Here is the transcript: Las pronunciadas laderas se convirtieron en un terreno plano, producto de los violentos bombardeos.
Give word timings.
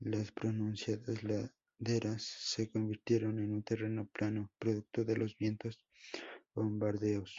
Las 0.00 0.32
pronunciadas 0.32 1.22
laderas 1.22 2.20
se 2.40 2.68
convirtieron 2.68 3.38
en 3.38 3.52
un 3.52 3.62
terreno 3.62 4.08
plano, 4.12 4.50
producto 4.58 5.04
de 5.04 5.18
los 5.18 5.38
violentos 5.38 5.78
bombardeos. 6.52 7.30